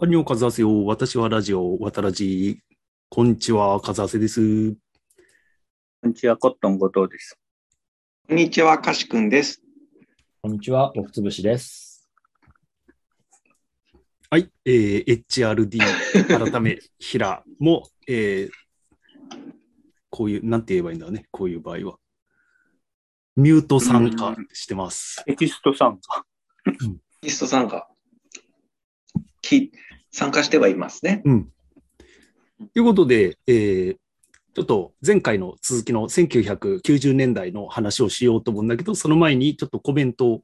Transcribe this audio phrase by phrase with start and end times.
[0.00, 0.84] アニョカズハセよ。
[0.84, 2.60] 私はラジオ、わたらじ。
[3.08, 4.70] こんにちは、カズハセです。
[6.00, 7.36] こんにちは、コットン後藤です。
[8.28, 9.60] こんにちは、かしくんです。
[10.40, 12.08] こんにちは、おふつぶしです。
[14.30, 14.48] はい。
[14.64, 15.80] えー、HRD
[16.28, 18.50] 改め、ヒラも、えー、
[20.10, 21.96] こういう、なんて言えばいいんだね、こういう場合は。
[23.34, 25.24] ミュート参加してます。
[25.24, 26.24] テキスト参加。
[27.20, 27.88] リスト参加。
[29.40, 29.72] き
[30.10, 31.22] 参加してはいますね。
[31.24, 31.48] うん。
[32.74, 33.96] ということで、えー、
[34.54, 40.42] ちょっと前回の続きの1990年代の話をしようと思うんだけど、その前にちょっとコメントを、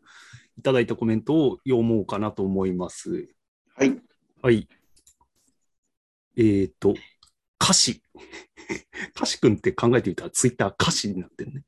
[0.57, 3.29] いただいたコメントを読もうかなと思います。
[3.77, 4.01] はい。
[4.41, 4.69] はい。
[6.37, 6.95] えっ、ー、と、
[7.61, 8.03] 歌詞。
[9.17, 11.65] 歌詞くんって考えてみたらツイッター歌詞になってるね。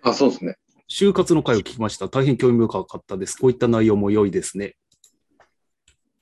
[0.00, 0.56] あ、そうですね。
[0.88, 2.08] 就活の回を聞きました。
[2.08, 3.36] 大変興味深かったです。
[3.36, 4.76] こういった内容も良いですね。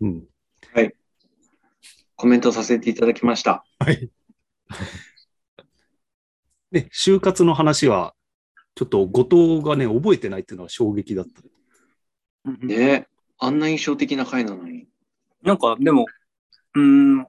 [0.04, 0.24] うん。
[2.16, 3.64] コメントさせていただきました。
[3.78, 4.08] はい。
[6.70, 8.14] ね、就活の話は、
[8.74, 9.24] ちょっと後
[9.58, 11.42] 藤がね、覚えてないっていうのは衝撃だった。
[12.66, 14.86] ねあんな印象的な回なのに。
[15.42, 16.06] なんか、でも、
[16.74, 17.26] うーん、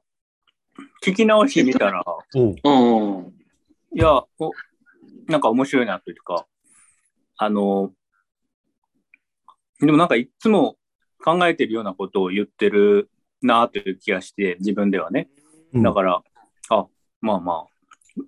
[1.04, 2.04] 聞き直してみたら、
[2.36, 2.52] うん。
[2.52, 2.56] い
[3.94, 4.52] や、お
[5.28, 6.46] なんか面白いなというか、
[7.38, 7.92] あの、
[9.80, 10.78] でもなんかいつも
[11.26, 13.10] 考えてるようなことを言ってる
[13.42, 15.28] なという気がして、自分ではね。
[15.74, 16.22] うんだから、
[16.70, 16.86] あ、
[17.20, 17.68] まあまあ、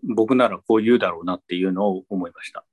[0.04, 2.66] 僕ならこう言うだろうなっていうのを思いました。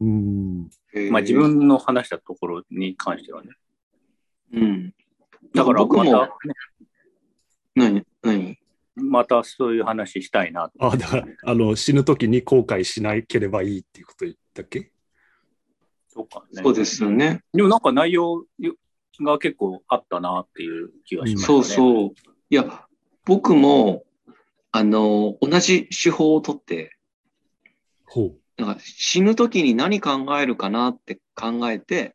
[0.00, 0.70] うん。
[1.10, 3.50] まあ自分の話したところに関してはね。
[4.52, 4.94] うん。
[5.54, 6.32] だから僕も、また、ね、
[7.74, 8.58] 何、何？
[8.96, 10.84] またそういう話したいなと。
[10.84, 14.90] あ、だから、あの、死ぬ時に後悔しなければいいっていうこと言ったっけ？
[16.08, 16.62] そうかね。
[16.62, 17.42] そうですよね。
[17.52, 18.44] でもなんか内容
[19.22, 21.62] が結構あったなっていう気がしましたね。
[21.62, 22.10] そうそう。
[22.50, 22.86] いや、
[23.24, 24.04] 僕も、
[24.72, 26.96] あの、同じ手法をとって、
[28.06, 28.36] ほう。
[28.56, 32.14] なんか死ぬ時に何考えるかなって考えて、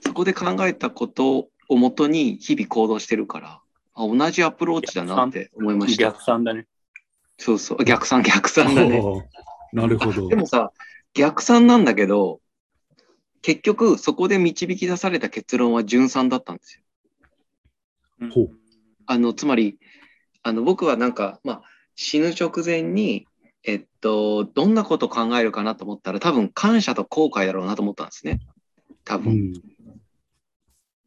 [0.00, 3.60] そこで考えたことをもとに日々行動してるから、
[3.94, 6.04] あ同じアプローチだなって思いました。
[6.04, 6.66] 逆算だね。
[7.38, 7.84] そうそう。
[7.84, 9.02] 逆算、逆算だね。
[9.72, 10.36] なるほどで。
[10.36, 10.72] もさ、
[11.14, 12.40] 逆算なんだけど、
[13.42, 16.82] 結局そこで導き出された結論は純算だったんです
[18.20, 18.28] よ。
[18.28, 18.50] ほう
[19.06, 19.78] あの、つまり、
[20.42, 21.62] あの、僕はなんか、まあ、
[21.96, 23.26] 死ぬ直前に、
[23.64, 28.40] えっと、どんなこと考えるかなと思ったら、多分感謝と後悔だろうなと思ったんですね。
[29.04, 29.32] 多分。
[29.32, 29.52] うん。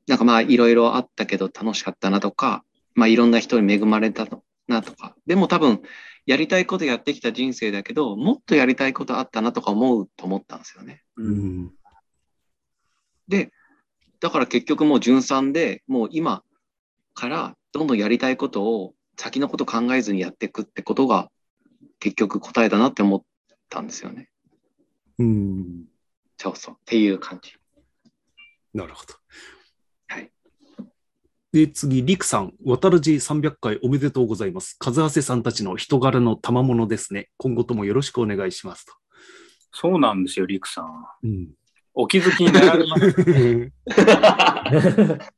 [0.06, 4.28] なんかまあ、いろいろあったけど楽しかったなとか、まあ、いろんな人に恵まれた
[4.68, 5.16] なとか。
[5.26, 5.82] でも多分、
[6.26, 11.04] やりたいことやってきた人生だけど、もっとやりたいことあったなとか思うと思ったんですよね。
[11.18, 11.24] う。
[11.24, 11.72] うんん。
[13.34, 13.52] で、
[14.20, 16.44] だから結局もう純算で、もう今
[17.16, 21.30] からどんどんやりたいことを先のこと考えずにやっていくってことが
[22.00, 23.22] 結局答えだなって思っ
[23.70, 24.30] たんですよね。
[25.18, 25.86] うん。
[26.38, 26.76] そうそう。
[26.76, 27.54] っていう感じ。
[28.72, 29.14] なるほど。
[30.08, 30.32] はい。
[31.52, 34.76] で、次、リクさん、渡るじ300回おめでとうございます。
[34.78, 37.30] 風合さんたちの人柄の賜物ですね。
[37.38, 38.94] 今後ともよろしくお願いしますと。
[39.72, 41.06] そうなんですよ、リクさん。
[41.24, 41.50] うん。
[41.94, 43.14] お気づきになられます。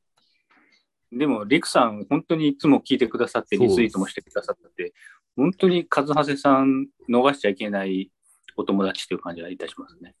[1.12, 4.92] でも、リクさん、本当にいつも聞いてくださって、リツイートもしてくださって、
[5.36, 8.10] 本当に和橋さん逃しちゃいけない
[8.56, 10.14] お友達という感じがいたしますね。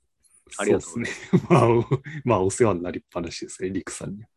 [0.58, 1.40] ありがとうそうですね。
[1.48, 1.84] まあ、お
[2.24, 4.28] まあ、お世話になりっぱなしですね、リクさんには。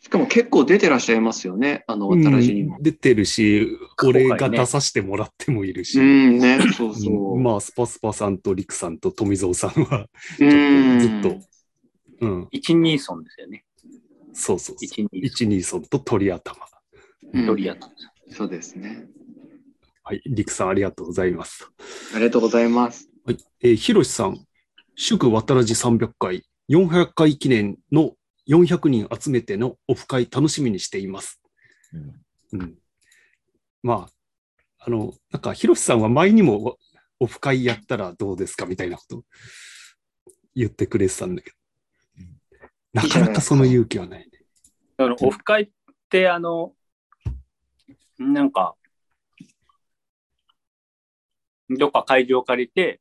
[0.00, 1.84] しかも結構出てらっしゃいますよね。
[1.88, 2.82] あの、渡らじにもうん。
[2.82, 3.66] 出てるし、
[4.04, 5.98] 俺が出させてもらってもいるし。
[5.98, 6.60] うん、ね。
[6.76, 7.36] そうそう。
[7.36, 10.08] うんまあ、スパスパさんとリクさんと富蔵さんは、
[10.38, 11.40] うんずっと
[12.20, 13.64] うん、一二村ですよね。
[14.32, 14.84] そうそうそう。
[14.84, 16.56] 一二一二村と鳥頭。
[17.32, 17.88] うんドリアと。
[18.30, 19.06] そうですね。
[20.02, 21.70] はい、リクさんありがとうございます。
[22.14, 23.10] ありがとうございます。
[23.24, 24.38] はい、えー、ひろしさん、
[25.00, 28.14] 祝渡らじ300回、400回記念の
[28.48, 31.40] 400人集めてのオフ会楽しみにしています。
[32.52, 32.74] うん。
[33.80, 36.78] まあ、あの、なんか、ひろしさんは前にも
[37.20, 39.22] オフ会やったらどうですかみたいなこと
[40.56, 41.56] 言ってくれてたんだけど、
[42.92, 44.26] なかなかその勇気はないね。
[44.96, 45.68] あのオフ会っ
[46.10, 46.74] て、あの、
[48.18, 48.74] なんか、
[51.70, 53.00] どっか会場借りて、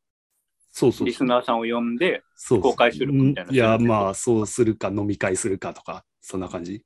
[0.78, 1.08] そうそうそう。
[1.08, 6.84] リスナーさんを呼んで、そうそう公開収録みたいなうんいや、まあ、そうするか、飲み会するかとか、そんな感じ。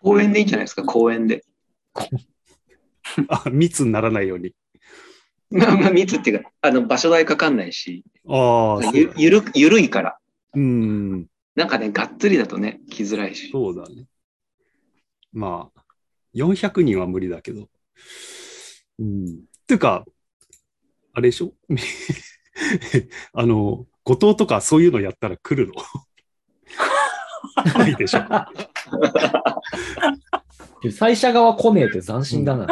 [0.00, 1.44] 公園でいいんじゃないですか、公園で。
[3.28, 4.54] あ、密にならないように。
[5.50, 10.18] まあまあ、密っていうか、あの、場所代かかんないし、あゆゆる、ゆるいから。
[10.54, 13.50] うん、なんかね、がっつりだとね、来づらいし。
[13.50, 14.06] そうだね。
[15.34, 15.84] まあ、
[16.34, 17.68] 400人は無理だけど。
[18.98, 19.26] うん。
[19.26, 19.30] っ
[19.66, 20.06] ていうか、
[21.12, 21.52] あれでしょ？
[23.32, 25.74] あの、後藤とかそういうのやったら来るの？
[27.78, 28.20] ないでしょ。
[30.82, 32.66] 主催者側来ねえって斬新だな。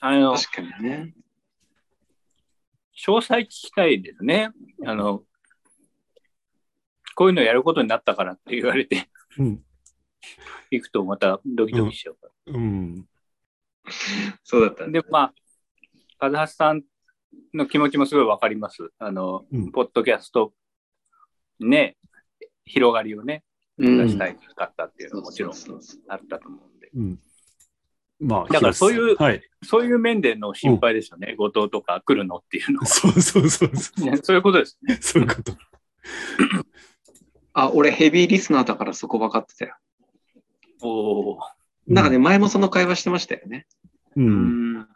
[0.00, 1.14] あの、確かにね。
[2.96, 4.50] 詳細聞きたいですね。
[4.84, 5.22] あの、
[7.14, 9.08] こういうのやることになったからって言われて
[9.38, 9.62] うん。
[10.70, 12.54] いくとまたドキドキしちゃうから。
[12.54, 13.06] うん。
[14.44, 14.92] そうだったね。
[14.92, 15.32] で、ま
[16.18, 16.82] あ、和橋さん
[17.54, 18.90] の気持ちもすごいわかります。
[18.98, 20.52] あの、うんポッドキャスト、
[21.60, 21.96] ね、
[22.64, 23.44] 広がりをね、
[23.78, 25.52] うん出したいかったっていうのはもちろん
[26.08, 26.90] あったと思うんで。
[26.94, 27.20] うん。
[28.18, 29.42] まあ、だからそういうはい。
[29.62, 31.34] そういう面での心配ですよね。
[31.36, 32.86] 後藤とか来るのっていうのは。
[32.88, 34.04] そうそうそうそう。
[34.04, 34.98] ねそういうことですね。
[35.02, 35.52] そういうこと。
[37.52, 39.76] あ、俺ヘビーリスナーだからそこ分かってたよ。
[40.82, 41.38] おお。
[41.86, 43.66] なんかね、前もその会話してましたよね。
[44.16, 44.20] う。
[44.22, 44.88] うんん。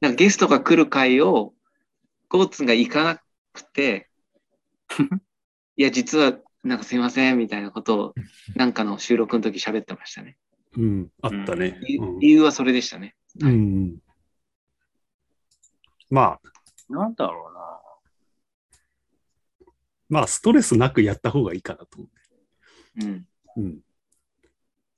[0.00, 1.54] なんかゲストが来る会を、
[2.28, 3.22] ゴーツンが行かな
[3.52, 4.08] くて、
[5.76, 8.14] いや、実は、なんかすいません、みたいなことを、
[8.54, 10.38] なんかの収録の時喋ってましたね。
[10.76, 11.10] うん。
[11.22, 11.78] あったね。
[11.82, 13.14] 理うん理由はそれでしたね。
[13.40, 13.98] うん。
[16.10, 17.80] まあ、なんだろうな。
[20.08, 22.08] まあ、ストレスなくやった方がいいかなと思
[23.02, 23.26] うん。
[23.56, 23.60] う。
[23.60, 23.80] うん。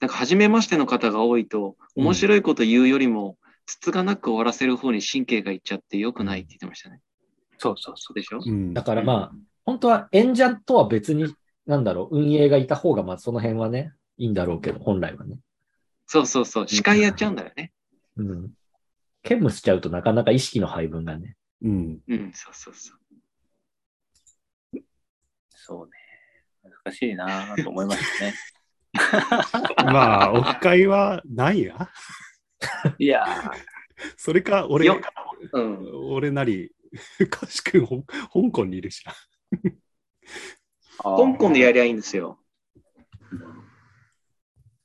[0.00, 3.37] なんか、初めましての方が多いと、うん面白いこと言うよりも、
[3.67, 7.00] つつがなく終わらせる方に神経がいっちゃって良くないって言ってましたね。
[7.58, 8.41] そうそうそそうでしょ？
[8.44, 9.37] うんだからまあ、
[9.67, 11.35] 本当は演者とは別に、
[11.67, 15.37] なんだろう、運営がいた方が、まあその辺はね、いいんだろうけど、本来はね。
[16.06, 16.69] そうそうそう。
[16.69, 17.73] 司会やっちゃうんだよね。
[18.17, 18.50] うん。
[19.23, 21.37] 兼務しちゃうとなかなか意識の配分がね。
[21.62, 21.99] うん。
[22.08, 22.94] うん、そうそうそ
[24.73, 24.79] う。
[24.79, 24.82] う。
[25.50, 25.93] そうね。
[26.85, 28.35] 難しいなと思いましたね。
[29.85, 31.89] まあ、オフ会はないや。
[32.99, 33.25] いや
[34.17, 35.01] それか、俺よ、
[35.53, 36.12] うん。
[36.12, 36.73] 俺なり、
[37.29, 39.15] かしくん、ほ香港にいるしな。
[41.05, 42.39] ー、香港でやりゃいいんですよ。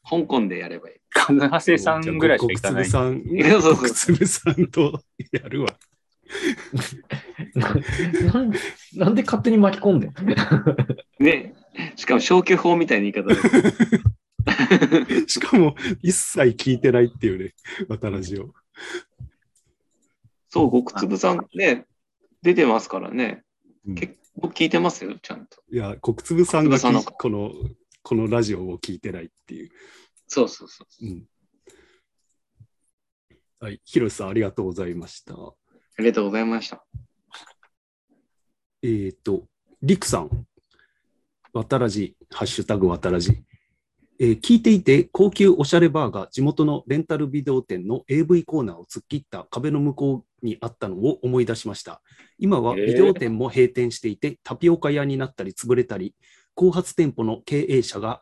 [0.08, 0.96] 香港でやればいい。
[1.10, 2.86] 金橋さんぐらいしか行かない。
[2.86, 5.02] さん、やそうそう国粒さんと
[5.32, 5.78] やるわ。
[7.56, 8.54] なん
[8.96, 10.14] なんで勝手に巻き込んでん
[11.24, 11.54] ね。
[11.96, 13.42] しかも消去法みたいな言い方で。
[15.28, 17.56] しかも、一切聞いてないっていうね、
[17.90, 18.54] 渡らじを。
[20.50, 21.86] そう、極粒さんね、
[22.42, 23.44] 出てますからね。
[23.86, 25.64] うん結構聞いてますよ、ちゃんと。
[25.72, 27.54] いや、国粒さんがのきこの、
[28.04, 29.70] このラジオを聞いてないっていう。
[30.28, 31.06] そうそうそう。
[31.06, 31.26] うん。
[33.60, 35.36] はい、ひろしさん、ありがとうございました。
[35.36, 35.54] あ
[36.00, 36.86] りがとうございました。
[38.82, 39.48] えっ、ー、と、
[39.82, 40.46] りくさん、
[41.56, 43.42] わたらじ、ハッシュタグわたらじ。
[44.20, 52.02] えー聞いていて、高級おしゃれバーが地元のレンタルビデオ店の AV コーナーを突っ切った壁の向こうにあったのを思い出しました。
[52.38, 56.14] 今はビデオ店も閉店していて、タピオカ屋になったり潰れたり、
[56.56, 58.22] 後発店舗の経営者が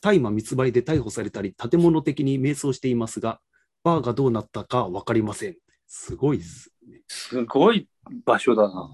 [0.00, 3.40] 大麻密売で逮捕されたり、建物的に迷走していますが、
[3.82, 5.56] バーがどうなったかわかりません。
[5.88, 7.02] すごいですね。
[7.08, 7.88] すごい
[8.24, 8.90] 場所だな。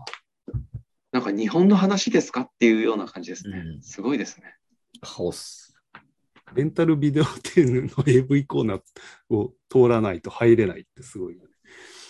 [1.14, 3.58] なんか日本の話ですかっていうような感じですね。
[3.58, 4.56] うんすごいですね。
[5.00, 5.72] カオス。
[6.56, 8.80] レンタルビデオ店の AV コーナー
[9.30, 11.50] を通らないと入れないってすごいよね。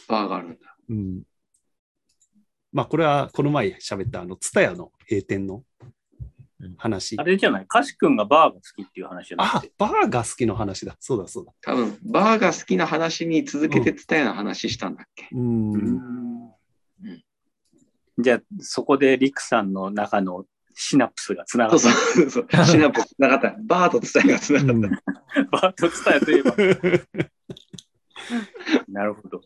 [0.09, 0.77] バーがあるんだ。
[0.89, 1.23] うん。
[2.73, 5.65] まあ、これはこの前喋ったあの、ツタヤの閉店の
[6.79, 7.19] 話。
[7.19, 10.97] あれじゃない、カシ君がバーが好きっていう話じゃなくバーが好きの話だ。
[10.99, 11.53] そうだそうだ。
[11.61, 15.29] 多分、バーが好きな話に続けて伝えな話したんだっけ。
[15.33, 15.73] うん。
[15.75, 16.35] うん
[18.19, 20.45] じゃあ、そこでリクさんの中の
[20.75, 22.01] シナプスがつながそうった。
[22.01, 22.49] そうそう。
[22.67, 23.57] シナプスなかった。
[23.63, 24.91] バーと伝えがつながっ
[25.35, 25.45] た。
[25.51, 26.55] バーと伝えといえば。
[28.89, 29.41] なるほど。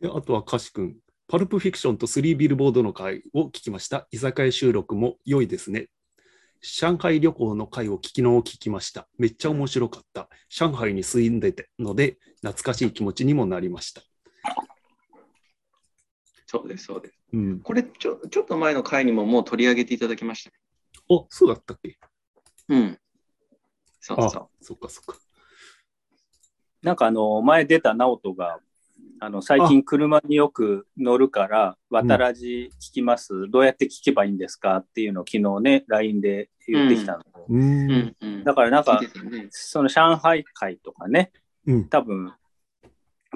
[0.00, 0.96] であとはカシ君。
[1.28, 4.08] パルプフィクションとスリービルボードの回を聞きました。
[4.10, 5.88] 居酒屋収録も良いですね。
[6.60, 9.08] 上海旅行の回を聞きのを聞きました。
[9.16, 10.28] めっちゃ面白かった。
[10.48, 14.02] 上海に住んでてので、懐かしい気持ちにもなりました。
[16.46, 17.19] そうです、そうです。
[17.32, 17.60] うん。
[17.60, 20.56] これちょ、ちょっと前の回にももう取り上げていただきましたね。
[21.10, 21.98] あ、そうだったっけ？
[22.68, 22.98] うん。
[24.00, 25.16] そうあそう。、そっかそっか。
[26.82, 28.58] なんかあの、前出た直人が、
[29.20, 34.78] あの、最近車によく乗るから、渡らじ聞きます、どうやって聞けばいいんですか？
[34.78, 37.24] っていうのを昨日ね、LINE で言ってきたの。
[37.48, 37.54] う。
[37.54, 38.44] うんんうん。
[38.44, 41.32] だからなんかねその上海会とかね、
[41.66, 41.88] うん。
[41.88, 42.32] 多分、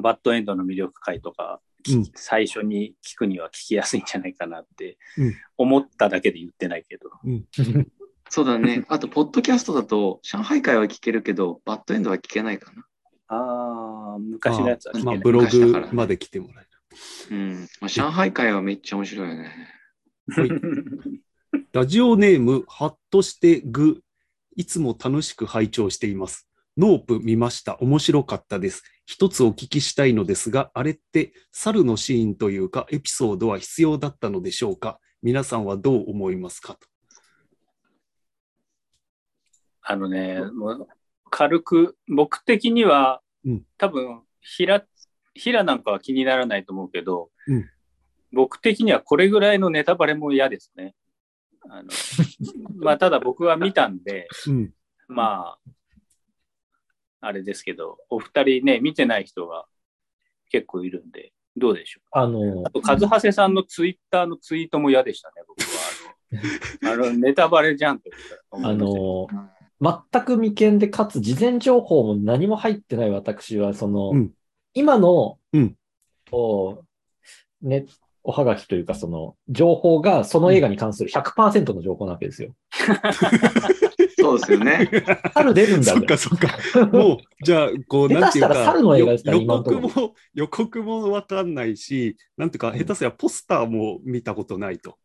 [0.00, 7.10] バッドエンドの魅力会とか、きうん最初に聞くには聞きやすいんじゃないかなってうん思っただけで言ってないけど。
[7.24, 7.44] うん。
[8.30, 8.84] そうだね。
[8.88, 12.84] あと、ポッドキャストだと、上海会は聞けるけど、バッドエンドは聞けないかな。
[13.28, 15.22] ああ、昔のやつは聞けまあ、ない。
[15.22, 17.36] ブロ昔だからグまで来てもらえる。
[17.36, 17.68] うん。
[17.80, 19.68] まあ、上海会はめっちゃ面白いよね。
[20.28, 20.50] はい
[21.72, 24.00] ラジオネーム、ハッとしてグ。
[24.56, 26.48] いつも楽しく拝聴しています。
[26.76, 27.76] ノープ見ました。
[27.78, 28.82] 面白かったです。
[29.06, 34.98] 一つお聞きしたいのですが、あれって猿のシーンというかエピソードは必要だったのでしょうか？
[35.22, 36.74] 皆さんはどう思いますか？
[36.74, 36.80] と。
[39.82, 40.88] あのね、もう
[41.30, 44.84] 軽く、僕的には、うん多分、平、
[45.34, 47.70] 平なんかは気にならないと思うけど、うん
[48.32, 50.96] 僕的にはこれぐらいのネタバレも嫌ですね。
[51.70, 51.88] あの
[52.82, 54.72] まあ、ただ僕は見たんで、うん。
[55.06, 55.58] まあ、
[57.26, 59.66] あれですけど、お二人ね、見てない人が
[60.50, 62.18] 結構いるんで、どうでしょう？
[62.18, 66.92] あのあ、と、和橋さんのツイッターのツイートも嫌でしたね、僕は。
[66.92, 68.10] あの、 あのネタバレじゃんって
[68.50, 69.28] 思あの、
[70.12, 74.32] 全く未見で、かつ事前情報も何も入ってない私は、その、うん
[74.76, 75.76] 今の、うん
[76.28, 76.82] こ
[77.62, 77.86] うね、
[78.24, 82.56] おはがきというか、その、情報がその映画に関する100%の情報なわけですよ。
[84.36, 84.90] そうですよね。
[85.34, 86.86] 猿出るんだそっかそっか。
[86.86, 88.74] もう、じゃあ、こう、 なんていうか、
[89.26, 94.98] 予告も、予告もわかんないし、なんていうか、下手すりゃポスターも見たことないと。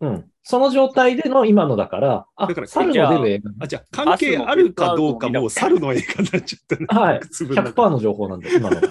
[0.00, 0.30] うん。
[0.42, 3.50] その状態での今のだから、あだから、猿の出る映画。
[3.60, 6.86] あ、じゃあ、関係あるかどうかもう猿の映画になっちゃったね。
[7.00, 7.20] はい。
[7.30, 8.88] 粒の中100%の情報なんで、今のが。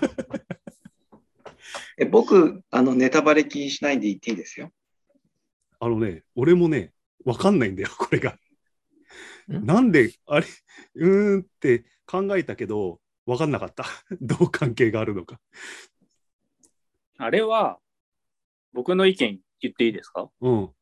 [1.98, 4.72] え僕、あの、ネタバレ気にしないで言っていいですよ。
[5.80, 6.94] あのね、俺もね、
[7.26, 8.38] わかんないんだよ、これが。
[9.58, 9.66] ん？
[9.66, 10.46] なんで、あれ、
[10.96, 13.86] うーんって考えたけど、わかんなかった。
[14.22, 15.40] どう関係があるのか。
[17.18, 17.80] あれは、
[18.74, 20.30] 僕の意見言っていいですか？
[20.42, 20.74] うん。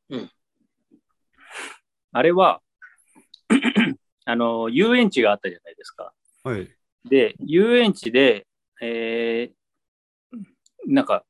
[2.11, 2.61] あれは、
[4.25, 6.13] あの、遊園地があったじゃないですか。
[6.43, 6.69] はい。
[7.05, 8.47] で、遊園地で、
[8.81, 9.57] えー
[10.89, 11.25] なんか、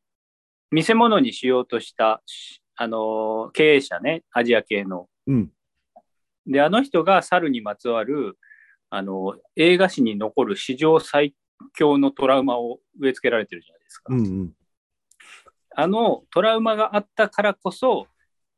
[0.70, 5.10] 見せ物にしようとした、しあの、経営者ね、アジア系の。
[5.26, 5.52] うん。
[6.48, 8.38] で、あの人が猿にまつわる、
[8.90, 11.36] あの、映画史に残る史上最
[11.74, 14.14] 強のトラウマを植え付けられてるじゃないですか。
[14.14, 14.54] うんうん。
[15.80, 18.08] あのトラウマがあったからこそ、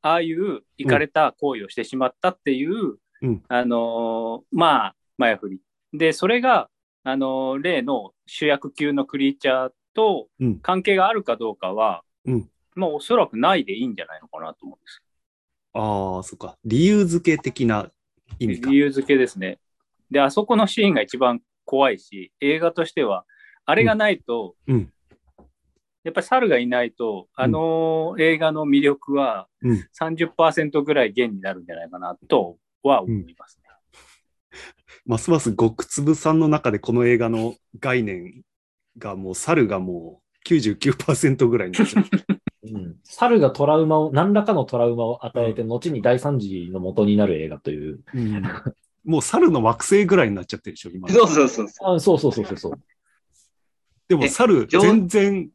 [0.02, 5.60] ああいう行かれた行為をしてしまったっていう、うんあのーまあ、マヤフリ。
[5.92, 6.70] で、それが、
[7.04, 15.02] あのー例の主役級のクリーチャーとうん関係があるかどうかは、うんまあ、おそらくないでいいんじゃないのかなと思うんです
[15.74, 16.58] ああ、そっか。
[16.66, 17.90] 理由付け的な
[18.40, 18.78] 意味か理。
[18.78, 19.60] 由付けですね。
[20.12, 23.26] で、あそこのシーンが一番怖いし、映画としては、
[23.66, 24.92] あれがないと、うん
[26.04, 33.70] やっぱり猿がいないと、あの映画の魅力はうん30%ぐらい減になるんじゃないかなとは思いますね。
[35.06, 38.44] ますます極粒さんの中でこの映画の概念
[38.98, 42.06] がもう猿がもう99%ぐらいになっちゃう。
[42.64, 42.96] うん。
[43.04, 48.00] 猿がトラウマを、何らかのトラウマを与えて、後に大惨事の元になる映画という。
[48.14, 48.44] うん
[49.06, 51.08] もう猿の惑星ぐらいになっちゃってるでしょ、今。
[51.10, 52.74] そうそうそうそあそうそうそうそうそう。
[54.10, 55.50] でもえ猿、上全然、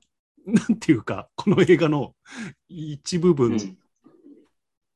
[0.46, 2.14] なんていうか、この映画の
[2.68, 3.34] 一部う。
[3.34, 3.78] 分うん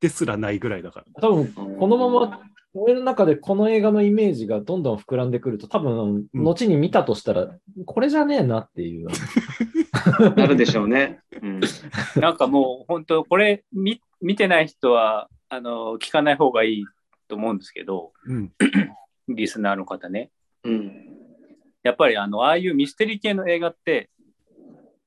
[0.00, 1.07] ですらないぐらいだから。
[1.21, 2.41] 多分、このまま、
[2.80, 7.49] 俺の中でこの映画のイメージがどんどん膨らんでくると、多分、うん後に見たとしたら、
[7.87, 9.08] これじゃねえなっていう。
[10.37, 11.20] なるでしょうね。
[11.42, 11.61] うん。
[12.20, 16.85] なんかもう本当、これ見見てない人はあの聞かない方がいい
[17.28, 18.52] と思うんですけど、うん。
[19.28, 20.30] リスナーの方ね。
[20.64, 21.18] うん。
[21.82, 24.11] やっぱりあのああいうミステリー系の映画って、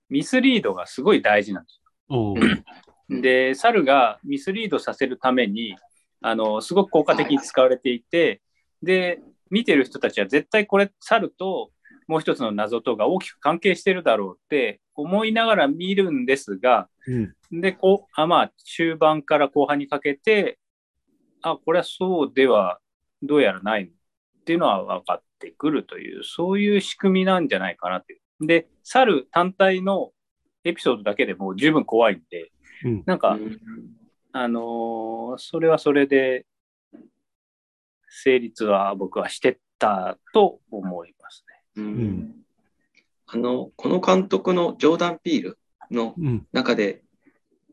[0.10, 2.64] ミスリードがすごい大事なんですおー
[3.10, 5.76] うんで、猿がミスリードさせるために、
[6.22, 8.42] あの、すごく効果的に使われていて、
[8.82, 11.72] で、見てる人たちは絶対これ、猿と
[12.08, 17.62] もう一つの謎とが大きく関係してるだろうって思いながら見るんですが、うん。
[17.62, 20.60] で、こう、あまあ、中盤から後半にかけて、
[21.42, 22.80] あ、これはそうでは、
[23.24, 28.48] どうやらないっていうのは分かってくるという、そういう仕組みなんじゃないかなっていう。
[28.48, 30.12] で、猿単体の
[30.64, 32.52] エピソードだけでも十分怖いんで、
[32.84, 33.04] うん。
[33.06, 33.60] なんか、うん
[34.34, 36.46] あのーそれはそれで、
[38.08, 41.64] 成立は僕はしてたと思いますね。
[41.78, 41.86] うん
[42.20, 42.36] ん
[43.28, 45.60] あの、この監督のジョーダン・ピール
[45.90, 46.48] のうん。
[46.52, 47.02] 中で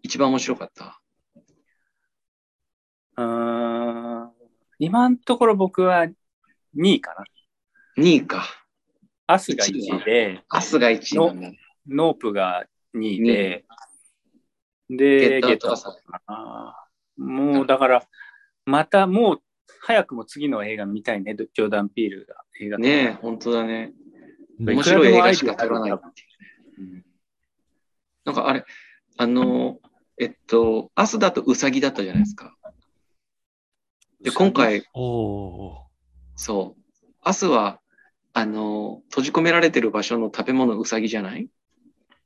[0.03, 1.00] 一番面白かった？
[3.17, 4.33] うーん
[4.79, 6.12] 今のところ僕は2
[6.95, 7.25] 位かな。
[8.03, 8.45] 2位か。
[9.27, 11.59] アスが1位で、アスが1位ね。
[11.88, 13.65] ノープが2位で、ゲ
[14.90, 16.87] で、ゲットアウトかな。
[17.16, 18.07] もうだから、
[18.64, 19.42] またもう
[19.80, 22.78] 早くも次の映画見たいね、ジョーダン・ピールが映画。
[22.78, 23.92] ねえ、本当だね。
[24.61, 24.71] うん。
[24.71, 25.92] 面白い映画しか撮らない。
[25.92, 26.25] ってい
[26.78, 27.04] ううん。
[28.25, 28.64] なんかあれ、
[29.16, 29.80] あの、
[30.18, 32.54] えっと、アスだとウサギだったじゃないですか。
[34.21, 34.85] で、今回、
[36.35, 37.80] そう、アスは、
[38.33, 41.49] あの、閉じ込められてる場所の食べ物ウサギじゃない？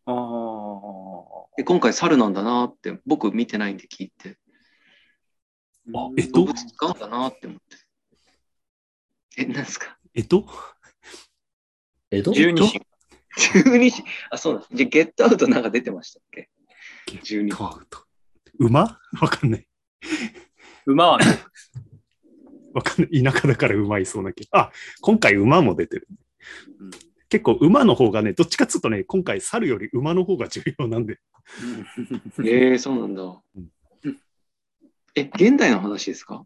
[0.06, 1.56] ああ。
[1.56, 4.38] で、今回猿なんだなって、僕見てないんで聞いて、
[5.94, 6.40] あえっと？
[6.40, 7.76] 動物使うんだなって思って。
[9.38, 9.98] え、なんですか？
[10.14, 10.46] えっと？
[12.10, 12.86] 江戸十二神。
[13.36, 14.76] 十二時、あ、そうなんです。
[14.76, 16.50] じゃあ、ゲットアウトなんか出てましたっけ？
[17.22, 18.04] 十二トアウト。
[18.58, 19.00] 馬？
[19.20, 19.68] わかんない。
[20.84, 21.24] 馬はね、
[22.74, 23.22] わかんない。
[23.22, 26.08] 田舎だから馬いそうな気あ、今回馬も出てる。
[26.80, 26.90] うん
[27.32, 31.18] 結構馬の方がね、どっちかっつうとね、今回猿より馬の方が重要なんで。
[32.44, 33.70] ええそうなんだうん。
[35.14, 36.44] え、現代の話ですか？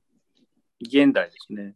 [0.80, 1.74] 現代ですね。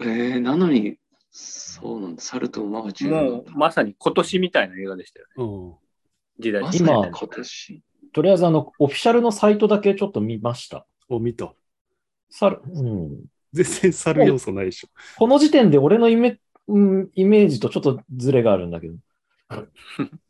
[0.00, 0.96] えー、なのに、
[1.32, 2.22] そうなんだ。
[2.22, 3.32] 猿と馬が重要なんだ。
[3.32, 5.32] もうまさに今年みたいな映画でしたよね。
[5.38, 5.74] うん。
[6.38, 7.82] 時代ま今今年。
[8.12, 10.86] とりあえずあの、オフィシャルのサイトだけちょっと見ました。
[11.08, 11.52] お、見た。
[12.30, 13.24] 猿、うん。
[13.52, 14.88] 全然猿要素ないでしょ。
[15.18, 16.38] この時点で俺のイメ,、
[16.68, 18.96] うん、イメージとちょっとズレがあるんだけど。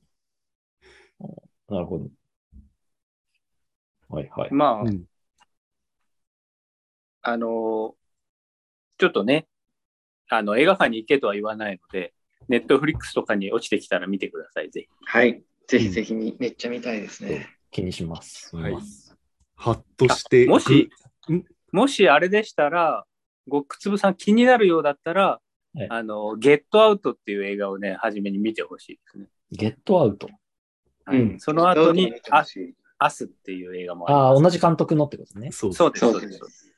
[1.69, 2.09] なるほど。
[4.09, 4.53] はいはい。
[4.53, 5.05] まあ、うん。
[7.23, 8.03] あのー
[8.99, 9.49] ちょっとね、
[10.29, 12.15] あの、映画館に行けとは言わないので、
[12.49, 15.43] ネットフリックスとかに落ちてきたら見てください、ぜはい。
[15.67, 17.49] ぜひぜひみ、めっちゃ見たいですね。
[17.73, 18.55] 気にします。
[18.55, 18.77] はい
[19.57, 20.47] はっとして。
[20.47, 20.89] あもし。
[21.73, 23.05] もしあれでしたら、
[23.49, 25.41] ごくつぶさん気になるようだったら、
[25.75, 29.27] はいあの、ゲットアウトっていう映画をね、初めに見てほしいですね。
[29.51, 30.29] ゲットアウト。
[31.05, 32.45] はいうんその後に、ああ、
[32.99, 34.43] アスっていう映画もありああ、ます。
[34.43, 35.51] 同じ監督のってことね。
[35.51, 36.39] そうそうです、そううですす。
[36.39, 36.75] そうです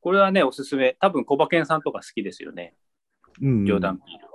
[0.00, 0.96] これはね、おすすめ。
[1.00, 2.74] 多分、小馬健さんとか好きですよね。
[3.42, 3.66] うん。
[3.66, 4.28] ジョーダン・ピールは。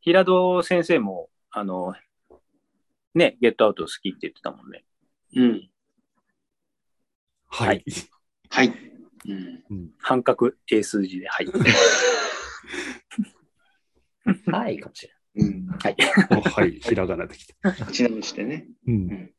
[0.00, 1.94] 平戸先生も、あの、
[3.14, 4.84] ね、ゲットアウト好きって言ってたもんね。
[5.36, 5.70] うん。
[7.46, 7.92] ははいい。
[8.50, 8.93] はい。
[9.26, 9.90] うん。
[9.98, 11.46] 半角英数字で、はい。
[14.50, 15.68] はい、かもしれうん。
[16.30, 16.72] おはい。
[16.80, 17.72] ひらがなできた。
[17.72, 18.68] 口直してね。
[18.86, 19.32] うん。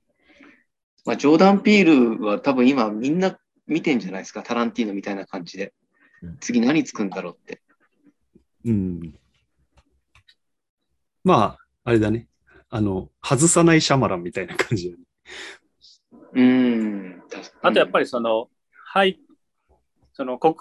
[1.05, 4.43] まあ、ジョーダン・ピールは多分今みんな見てんじゃないですか。
[4.43, 5.73] タランティーノみたいな感じで
[6.21, 6.37] うん。
[6.39, 7.61] 次何作るんだろうって。
[8.65, 9.13] うん。
[11.23, 12.27] まあ、あれだね。
[12.69, 15.03] あの、外さないシャマランみたいな感じだね。
[16.33, 17.23] うん。
[17.61, 18.05] あとやっぱり。
[18.05, 19.19] りその、はい、
[20.17, 20.55] その黒、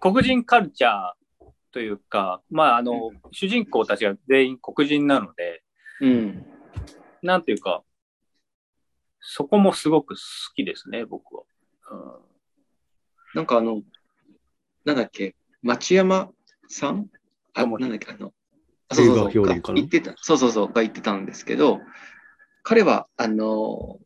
[0.00, 5.62] 黒人カルチャーというか、まあ、あの、主人公たちが全員黒人なので、
[6.00, 6.46] うん。
[7.22, 7.84] なんていうか、
[9.20, 10.20] そこもすごく好
[10.56, 11.44] きですね、僕は。
[11.92, 12.28] うん
[13.34, 13.82] なんかあの、
[14.86, 16.30] なんだっけ、町山
[16.66, 17.10] さん？
[17.52, 18.32] あ、なんだっけ、あの、
[18.88, 21.80] あそうそうそう言ってた、そうそうそう、が言ってたんですけど、
[22.62, 24.00] 彼は、あの、お、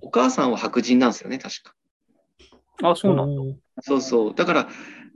[0.00, 1.74] お母さんは白人なんですよね、確か。
[2.82, 3.42] あ、そうなんだ。
[3.80, 4.34] そうそう。
[4.34, 4.68] だから、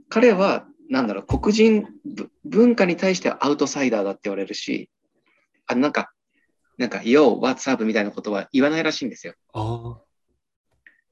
[0.09, 4.89] 彼は、なんだろう、黒人ぶ文化に対してはアウトサイダーだって言われるし、
[5.65, 6.11] あなんか、
[6.77, 7.83] なんか、Yo, what's up?
[7.85, 9.33] みたいなことは言わないらしいんですよ。
[9.53, 10.07] ああ。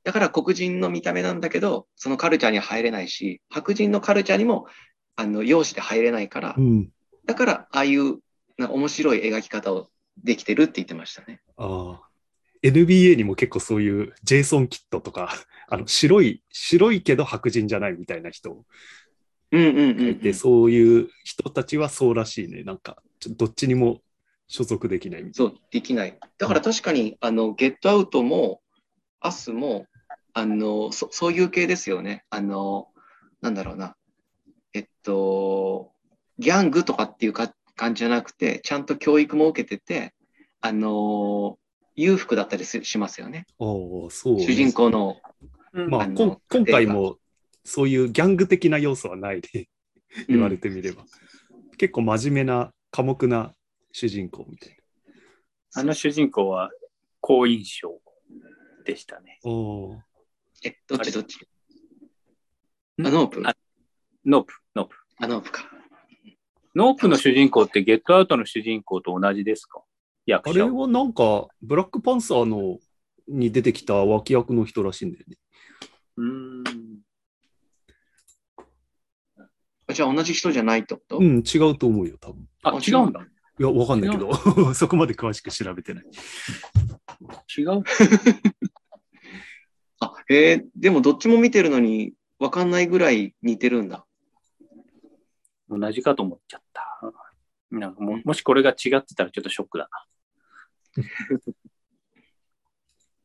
[0.03, 4.67] だから黒人の見た目なんだけど、そのカルチャーには入れないし、白人のカルチャーにも、
[5.15, 6.89] あの、容姿で入れないからう、ん。
[7.25, 8.19] だから、ああいう、
[8.57, 9.89] な面白い描き方を
[10.23, 11.41] できてるって言ってましたね。
[11.57, 12.14] ああ。
[12.65, 15.29] NBA にも結構そういうジェイソン・キットとか、
[15.69, 18.65] あの白い、白いけど白人じゃないみたいな人。
[19.51, 22.63] がいて、そういう人たちはそうらしいね。
[22.63, 22.97] なんか、
[23.37, 24.01] どっちにも
[24.47, 26.17] 所属できないみたいそう、できない。
[26.37, 28.61] だから確かに、あの、ゲットアウトも、
[29.19, 29.85] アスも、
[30.33, 32.25] あの、そそういう系ですよね。
[32.29, 32.89] あの、
[33.41, 33.95] なんだろうな。
[34.73, 35.93] えっと、
[36.39, 40.13] ギャングとかっていうか感じじゃなくて、ちゃんと教育も受けてて、
[40.59, 41.57] あの、
[41.95, 43.45] 裕福だったりすしますよね。
[43.59, 43.65] な。
[43.65, 45.17] おお、そう、主人公の、
[45.73, 47.17] うんまあ、今回も
[47.63, 49.69] そういうギャング的な要素はないで、
[50.27, 51.05] 言われてみれば。
[51.77, 53.53] 結構真面目な、寡黙な
[53.91, 54.77] 主人公みたい
[55.75, 56.71] あの主人公は
[57.19, 58.01] 好印象
[58.85, 59.39] でしたね。
[59.43, 59.51] な。
[59.51, 59.53] お
[59.91, 60.01] お。
[60.63, 61.37] え、どっちどっち？
[63.01, 63.53] んあ、ノープあ
[64.25, 64.95] ノープ、ノープ。
[65.17, 65.69] あ、ノープか。
[66.75, 69.81] ノープの主人公ってゲットアウトの主人公と同じですか？
[70.25, 70.81] 役あれ者は。
[70.83, 72.79] はなんか、ブラックパンサーの
[73.27, 75.37] に出てきた脇役の人らしいんだよね。
[76.17, 76.63] うーん。
[79.87, 82.47] あじゃあ同じ人じゃないってこと、うん、違うと思うよ、多分。
[82.63, 83.21] あ、違うんだ。
[83.57, 84.33] いや、わかんないけど、
[84.73, 86.05] そこまで詳しく調べてない。
[87.57, 87.83] 違う？
[89.99, 94.05] あ、えーでもどっちも見てるのに分かんないぐらい似てるんだ。
[95.69, 97.01] 同じかと思っちゃった。
[97.71, 100.05] なんかももしこれが違ってたらちょっとショックだな。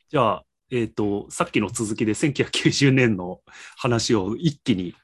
[0.09, 3.43] じゃあ、えっ、と、さっきの続きで1990年の
[3.77, 4.95] 話を一気に、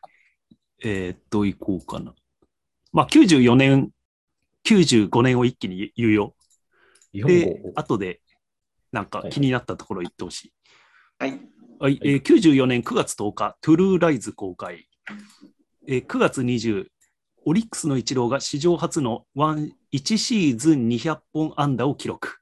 [0.83, 2.15] えっ、と、いこうかな。
[2.93, 3.91] まあ、94年、
[4.65, 6.35] 95年を一気に言うよ。
[7.13, 8.21] で、後で、
[8.93, 10.53] なんか気になったところ言ってほしい。
[11.19, 11.41] はい。
[11.79, 14.89] はい、えー94年9月10日、トゥルーライズ公開。
[15.87, 16.87] えー9月20、
[17.45, 22.39] オリックスのイチローが史上初の1 1シーズン200本安打を記録。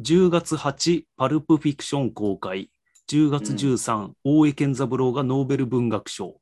[0.00, 2.70] 10月8、パルプフィクション公開。
[3.10, 6.40] 10月13、大江健三郎がノーベル文学賞。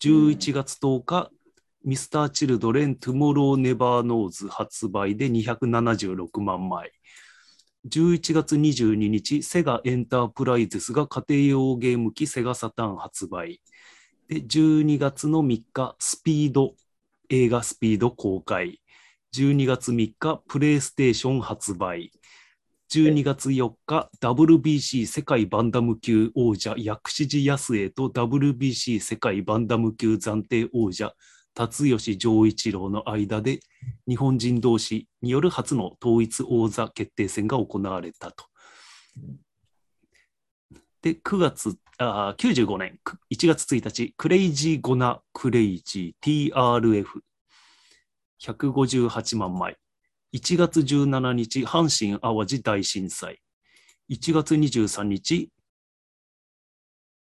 [0.00, 1.32] 11月10日、
[1.84, 6.92] ミスター・チルドレン・ Tomorrow Never Knows 発売で276万枚。
[7.88, 13.60] 11月22日、セガエンタープライゼスが家庭用ゲーム機セガサターン発売。
[14.28, 16.76] で、12月の3日、スピード、
[17.28, 18.80] 映画スピード公開。
[19.34, 22.12] 12月3日、プレイステーション発売。
[22.94, 31.12] 12月4日、WBC 世界バンタム級王者、薬師寺保栄と WBC 世界バンタム級暫定王者、
[31.54, 33.58] 辰吉丈一郎の間で
[34.06, 38.44] 日本人同士による初の統一王座決定戦が行われたと。
[41.02, 43.00] で、9月、あ95年
[43.32, 47.06] 1月1日、クレイジー・ゴナ・クレイジー TRF、
[48.40, 49.76] 158万枚。
[50.34, 53.40] 1月17日、阪神・淡路大震災。
[54.10, 55.48] 1月23日、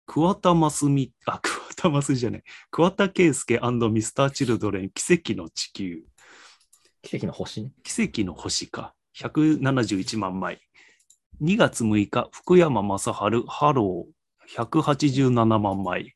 [0.07, 2.43] 桑田真澄、あ、 桑田真澄じゃない。
[2.71, 6.03] 桑田佳祐ミスター・チルドレン奇跡の地球。
[7.03, 7.61] 奇跡の星？
[7.61, 7.71] ね。
[7.83, 8.95] 奇跡の星か。
[9.15, 10.59] 171万枚。
[11.39, 16.15] 2月6日、福山雅治、 HELLO、187万枚。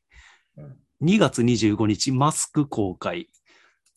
[1.00, 3.30] 2月25日、マスク公開。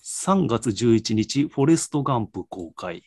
[0.03, 3.03] 3月11日、フォレストガンプ公開。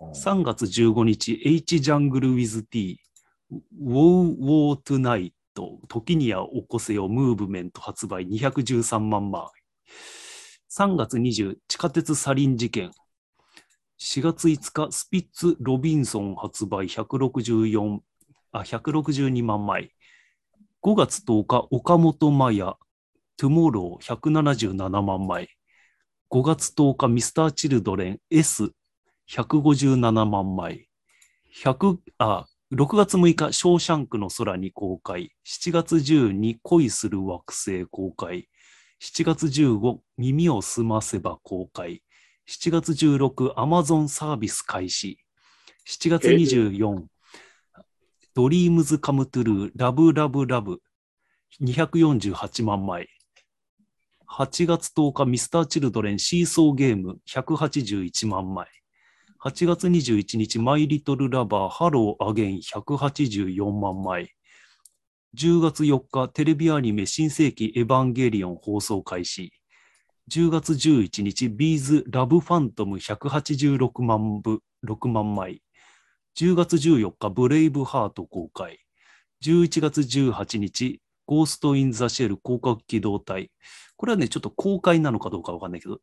[0.00, 3.00] 3月15日、H Jungle with T、
[3.50, 9.42] ウォーウォートゥナイト、時には起こせよムーブメント発売213万枚。
[10.70, 12.92] 3月20、地下鉄サリン事件。
[13.98, 17.98] 4月5日、スピッツ・ロビンソン発売164
[18.52, 19.90] あ162万枚。
[20.80, 22.76] 5月10日、岡本真也、
[23.36, 25.48] トゥモロー177万枚。
[26.30, 30.88] 5月10日、ミスター・チルドレン S157 万枚。
[31.60, 35.32] 100あ6月6日、ショーシャンクの空に公開。
[35.44, 38.48] 7月12、恋する惑星公開。
[39.02, 42.00] 7月15、耳をすませば公開。
[42.48, 45.18] 7月16、アマゾンサービス開始。
[45.88, 47.06] 7月24、
[48.34, 50.80] ドリームズカムトゥルー、ラブラブラブ、
[51.60, 53.08] 248万枚。
[54.32, 58.68] 8月10日、ミスターチルドレンシーソーゲーム、181万枚。
[59.42, 64.32] 8月21日、 My Little Lover、Hello, Again、184万枚。
[65.36, 69.52] 10月4日、テレビアニメ新世紀エヴァンゲリオン放送開始。
[70.30, 75.60] 10月11日、 B'z LOVE PHANTOM 186万部、6万枚。
[76.36, 78.78] 10月14日、ブレイブハート公開。
[79.42, 83.52] 11月18日、 Ghost in the Shell 攻殻機動隊。
[84.00, 86.00] これはね、ちょっと公開なのかどうかわかんないけど。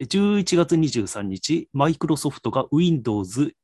[0.00, 3.56] 11月23日、マイクロソフトが Windows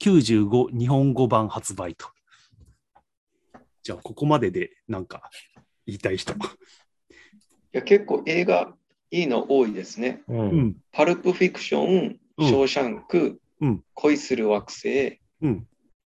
[0.00, 2.06] 95日本語版発売と。
[3.82, 5.28] じゃあ、ここまででなんか
[5.86, 6.34] 言いたい人。
[6.34, 6.36] い
[7.72, 8.72] や結構映画
[9.10, 10.22] いいの多いですね。
[10.28, 10.34] う。
[10.34, 10.76] うんん。
[10.92, 15.66] パルプフィクション、うんショーシャンク、うん恋する惑星、うん。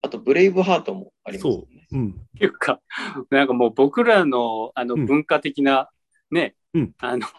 [0.01, 1.87] あとブレイブハートもありますよね。
[1.91, 2.09] うん。
[2.11, 2.79] っていうか、
[3.31, 5.89] なんかもう僕らのあのうん文化的な
[6.33, 7.33] ね、うんあの、好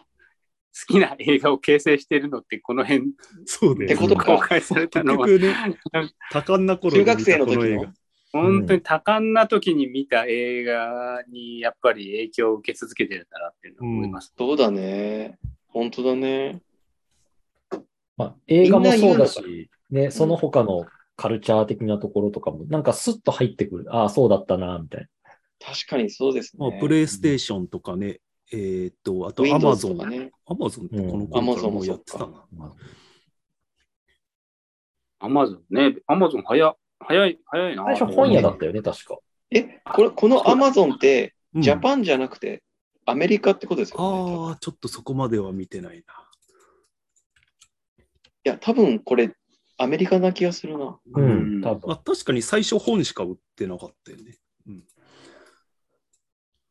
[0.87, 3.13] きな映画を形成してるのってこの辺
[3.45, 3.85] そうね。
[3.85, 5.55] ってことか公開された結のは、局ね、
[6.31, 7.93] 多感な頃中学生の時のこの映画。
[8.31, 14.33] 本当に多感な時に見た映画にやっぱり影響を受け続けてるんだなっていうのを思います。
[14.37, 15.37] そうだね。
[15.67, 16.61] 本当だね。
[18.17, 23.85] まあ、映画もそうだし、ね、その他のカルチャー的なところとかも、なんかスッと入ってくる。
[23.89, 25.07] ああ、そうだったな、みたい
[25.59, 26.69] 確かにそうですね。
[26.69, 28.19] まあ、プレイステーションとかね、
[28.51, 29.97] えーっと、あとアマ Windows ゾン。
[29.97, 30.31] とかね。
[30.45, 32.27] アマゾンってこのからもうやってたな。
[32.53, 32.73] な。
[35.19, 37.83] アマゾンね、アマゾン早い、早い、早いな。
[37.85, 39.17] 最初本屋だったよね、確か。
[39.51, 42.63] え、これ、このアマゾンって、うんジャパンじゃなくて、
[43.05, 44.49] アメリカってことですよね。
[44.49, 46.13] ああ、ちょっとそこまでは見てないな。
[47.97, 48.03] い
[48.43, 49.33] や、多分これ、
[49.77, 50.99] アメリカな気がするな。
[51.13, 51.87] ううんん、多分。
[51.87, 54.37] まあ、確かに最初本しか売ってなかったよね。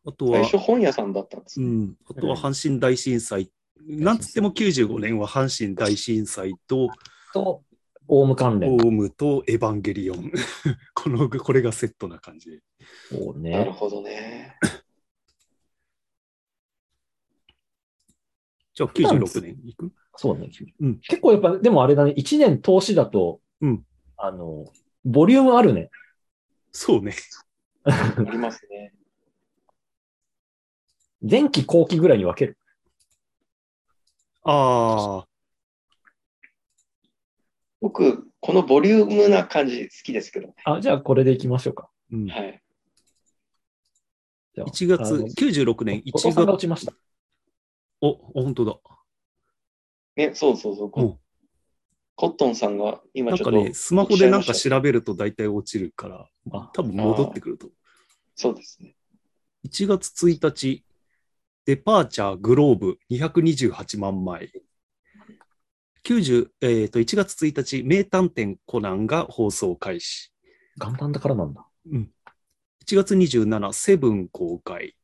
[0.05, 1.67] うん、あとは最初、本屋さんだったんですね。
[1.67, 3.51] うん、あとは阪神大震災。
[3.87, 6.89] なんつっても95年は阪神大震災と、
[7.33, 7.63] と、
[8.07, 8.73] オウム関連。
[8.73, 10.31] オウムとエヴァンゲリオン。
[10.95, 12.61] この、これがセットな感じ。
[13.11, 13.51] そうね。
[13.51, 14.57] なるほどね。
[18.75, 19.93] じゃあ96年いく？
[20.17, 20.51] そうね。
[20.81, 23.85] うん結構やっぱ、でもあれだね、1年投資だと、うん
[24.17, 24.67] あの、
[25.05, 25.91] ボリュームあるね。
[26.73, 27.15] そうね。
[27.85, 28.93] ありますね。
[31.29, 32.59] 前期後期ぐらいに分ける。
[34.43, 35.29] ああ、
[37.81, 40.55] 僕、このボリュームな感じ好きですけどね。
[40.65, 41.89] あ、じゃあこれでいきましょうか。
[42.13, 42.63] うん、はい。
[44.55, 46.93] じゃあ1月、あの96年1後藤さんが落月、ちました。
[48.03, 48.79] お、本当だ。
[50.17, 50.93] ね、そうそうそう。
[50.95, 51.19] うん
[52.17, 57.69] コットンさんが今ちょっと、なんかね、スマホでなんか調べると大体落ちるから、あ多分戻ってくると。
[58.37, 58.95] そうですね。
[59.67, 60.85] 1月1日、
[61.67, 64.51] デパーチャーグローブ228万枚。
[66.05, 70.31] 90えー、と1月1日、名探偵コナンが放送開始。
[70.77, 71.67] 元旦だからなんだ。
[71.91, 72.11] うん、
[72.87, 74.95] 1月27、セブン公開。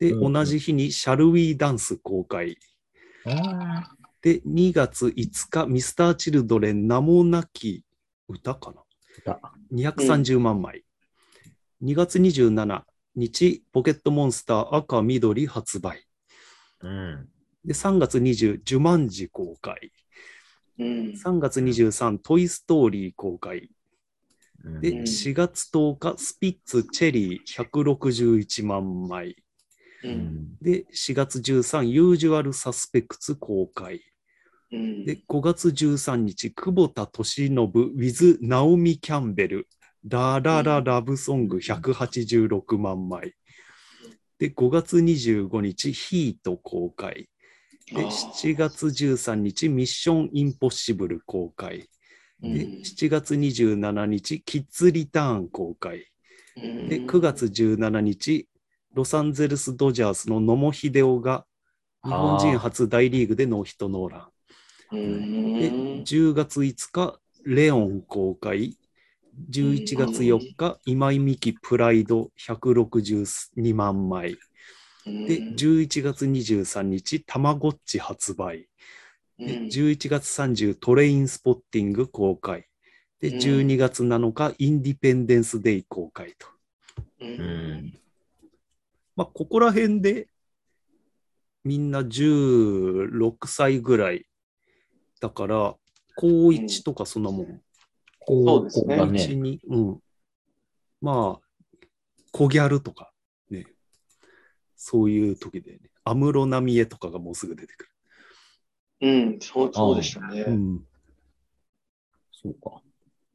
[0.00, 2.58] で、うんうん同じ日にシャルウィーダンス公開。
[3.24, 7.84] あで、2月5日、ミスターチルドレン名もなき
[8.28, 8.82] 歌かな
[9.16, 9.40] 歌
[9.72, 10.84] ?230 万枚。
[11.84, 12.82] 2月27
[13.14, 16.06] 日、ポケットモンスター赤緑発売。
[16.80, 17.28] うん。
[17.64, 19.92] で、3月20、ジュマンジ公開。
[20.78, 20.86] うん。
[21.10, 23.68] 3月23、トイストーリー公開。
[24.64, 29.36] うんで、うん4月10日、スピッツチェリー161万枚。
[30.04, 30.08] う。
[30.08, 34.00] うんんで、4月13、ユージュアルサスペクツ公開。
[34.72, 35.04] うん。
[35.04, 39.68] で、5月13日、久保田敏信 with ナオミ・キャンベル、
[40.04, 43.34] ララララブソング186万枚。
[44.38, 47.28] で、5月25日、ヒート公開。
[47.94, 51.88] で、あー7月13日、ミッション・インポッシブル公開。
[52.42, 56.06] うんで、7月27日、キッズ・リターン公開。
[56.56, 58.48] うんで、9月17日、
[58.94, 61.46] ロサンゼルス・ドジャースの野茂英雄が
[62.04, 64.96] 日本人初大リーグでノーヒットノーラン。
[64.96, 65.70] うんで、
[66.02, 68.76] 10月5日、レオン公開。
[69.34, 74.36] 11月4日、今井美樹プライド162万枚。
[75.26, 78.68] で、11月23日、たまごっち発売。
[79.44, 82.66] で、11月30、トレインスポッティング公開。
[83.20, 86.46] で、うん12月7日、インディペンデンスデイ公開と。
[87.20, 87.98] ううんん。
[89.16, 90.28] まあ、ここら辺で、
[91.64, 94.26] みんな16歳ぐらい。
[95.20, 95.76] だから、
[96.16, 97.62] 高1とかそんなもん。
[98.26, 99.36] そうですねここが高1ね。
[99.36, 100.00] に、うん。
[101.00, 101.86] まあ、
[102.30, 103.12] 小ギャルとか、
[103.50, 103.66] ね。
[104.76, 105.80] そういう時でね。
[106.04, 107.88] 安室奈美恵とかがもうすぐ出てく
[109.02, 110.44] うん、そうそうでしたね。
[110.44, 110.52] る。
[110.52, 110.86] うん。
[112.30, 112.80] そうか。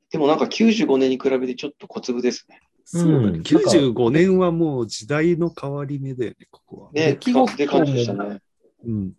[0.10, 2.62] でもなんか95年に比べてちょっと小粒ですね。
[2.86, 3.26] そうだね。
[3.26, 6.92] うん95年はもう時代の変わり目だよね、ここは。
[6.94, 8.40] ね、出来事もでかでしたね。
[8.86, 9.14] うん。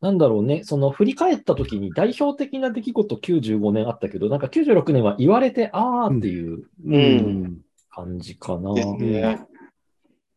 [0.00, 7.60] なんだろうね、その振り返った時に代表的な出来事95年あったけど、なんか96年は言われて、あーっていううん
[7.90, 8.72] 感じかな。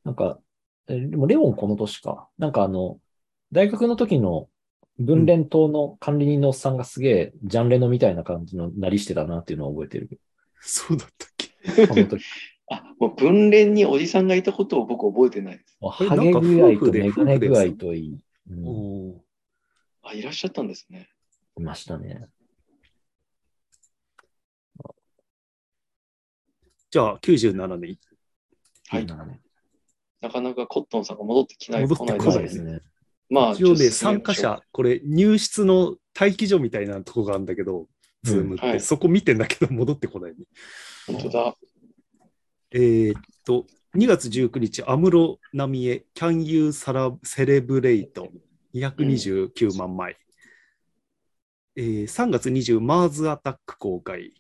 [0.04, 0.40] なんか、
[0.90, 2.28] えでもレオンこの年か。
[2.38, 3.00] なんかあの、
[3.54, 4.50] 大学の時の
[5.00, 10.10] 文連党の管理人のおっさんがすげえジャンレノみたいな感じのなりしてたなっていうのを覚えてる。
[10.60, 11.30] そうだったっ
[11.78, 11.88] け？
[11.88, 12.26] この時。
[12.70, 15.78] あ、もう文連におじさんがいたことを僕覚えてないです。
[15.82, 18.18] ハゲ具合とメガネ具合といい。
[18.50, 19.23] うん
[20.04, 21.10] あ、いらっしゃったんですね。
[21.58, 22.28] いましたね。
[26.92, 27.98] じゃあ、97年。
[28.90, 29.40] はいなんかね
[30.22, 32.74] なかなかコットンさんが戻ってきない戻ってこそうですね。
[32.74, 32.80] ね。
[33.30, 37.88] まあ、一応ね、参加者、これ入室の待機所みたいなとこがあるんだけど、
[38.24, 40.38] ズームって、はいそこ見てんだけど戻ってこないね。
[41.08, 41.56] 本当だ。
[42.72, 48.12] えーっと、2月19日、安室奈美恵、Can You Celebrate?
[48.74, 50.18] 229万枚。
[51.76, 54.34] えー3月20、マーズアタック公開。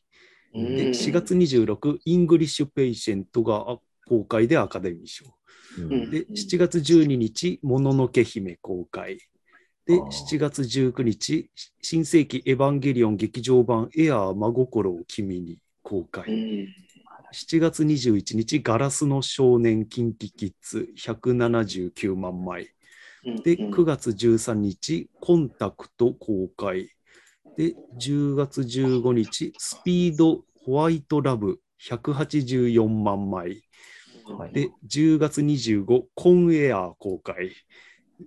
[0.53, 5.25] うんで、4月26、 English Patient が公開でアカデミー賞。
[5.77, 9.17] うんで、7月12日、もののけ姫公開。
[9.85, 11.49] で、あー7月19日、
[11.81, 16.25] 新世紀エヴァンゲリオン劇場版 Air まごころを君に公開。
[16.27, 16.67] うん
[17.33, 22.69] 7月21日、ガラスの少年 KinKi Kids 179万枚。
[23.23, 26.89] で、うん9月13日、コンタクト公開。
[27.57, 33.63] で、10月15日、スピードホワイトラブ184万枚。
[34.37, 37.51] はいで、10月25、コンエア公開。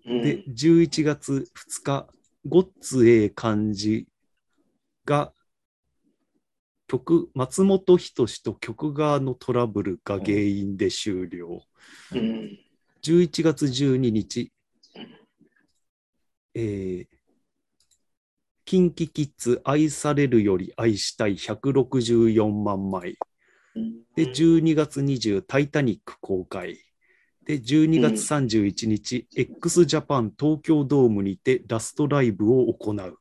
[0.07, 2.09] うんで、11月2日、
[2.47, 4.07] ごっつええ感じ
[5.05, 5.33] が、
[6.87, 11.63] 曲、松本人志と曲側のトラブルが原因で終了。
[12.13, 12.59] うん
[13.03, 14.51] 11月12日、
[16.55, 17.07] えー、
[18.65, 23.17] キンキキッズ愛されるより愛したい164万枚。
[24.17, 26.79] で、12月20、タイタニック公開。
[27.45, 33.19] で、12月31日、x ジャパン東京ドームにてラストライブを行う。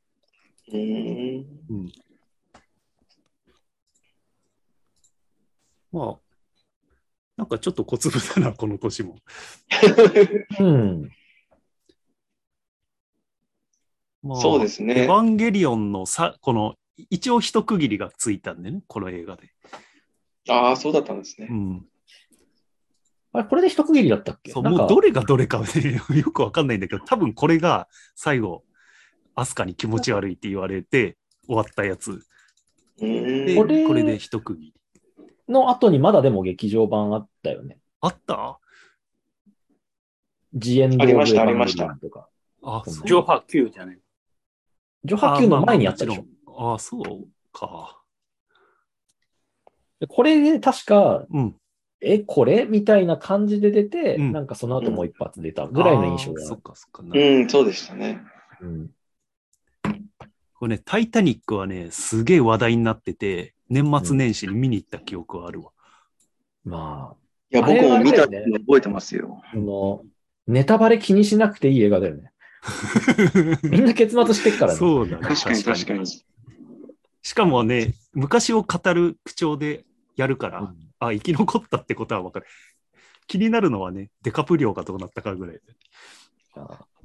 [0.73, 1.91] うんうん、
[5.91, 6.19] まあ、
[7.37, 9.17] なんかちょっと小粒だな、この年も。
[10.59, 11.11] うん。
[14.25, 16.75] まあ、そうですねエヴァンゲリオンのさ、この、
[17.11, 19.51] 一応一区切りがついたんでね、この映画で。
[20.49, 21.53] ああ、そうだったんですねう。
[21.53, 21.85] ん。
[23.33, 24.51] あれ、これで一区切りだったっけ？
[24.51, 28.63] そう、もうどれがどれかはね、よくわかんないんだけど、多分これが最後、
[29.35, 32.21] アスカに気持ち悪いって言われて終わったやつ。
[32.97, 34.73] これこれで一区切り。
[35.49, 37.77] の後にまだでも劇場版あったよね。
[37.99, 38.57] あった？
[40.53, 42.29] ジエンドありましたありましたとか。
[42.63, 43.05] あ、そう。
[43.05, 43.99] ジョハ Q じゃない？
[45.05, 46.25] ジョハ Q の前にあったでしょ。
[46.47, 48.01] あまあそうか。
[49.99, 51.55] でこれで確か、うん。
[52.01, 52.65] え、これ？
[52.65, 56.61] みたいな感じで出て、うんなんかその後もう一発出たぐらいの印象があーそっ。
[56.61, 57.19] かそっかな。
[57.19, 58.21] うん、そうでしたね。
[58.61, 58.89] うん
[60.57, 65.71] これね、タイタニックはね、すげえ話題になってて、年末年始に見に行った記憶はあるわ。
[66.63, 67.15] ま
[67.51, 69.41] いや、あれは僕も見たあれだよねの覚えてますよ。
[69.43, 69.57] あ、こ
[70.47, 72.31] の、ネタバレ気にしなくていい映画だよね。
[73.63, 74.77] みんな結末してっからね。
[74.79, 75.27] そうだね。
[75.27, 76.05] 確かに確かに。
[77.21, 82.45] しかもね、昔を語る口調でやるから、うんあ、生き残ったってことはわかる。
[83.27, 85.59] 気になるのはね、デカプリオがどうなったかぐらい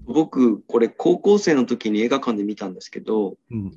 [0.04, 3.72] 僕、これ高校生の時に映画館で見たんですけど、うん。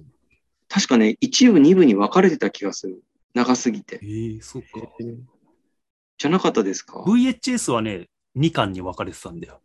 [0.69, 3.02] 確かね、一部、二部に分かれてた気がする。
[3.34, 4.00] 長すぎて。
[4.02, 4.67] えー、そうか。
[6.17, 9.62] じゃなかったですか？VHS はね、2巻に分かれてたんだよ。